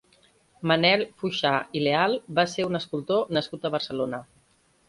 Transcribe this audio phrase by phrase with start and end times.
[0.71, 4.25] Manel Fuxà i Leal va ser un escultor nascut a Barcelona.